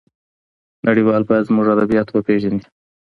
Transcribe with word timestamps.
نړيوال 0.87 1.21
بايد 1.27 1.47
زموږ 1.49 1.65
ادبيات 1.75 2.07
وپېژني. 2.09 2.61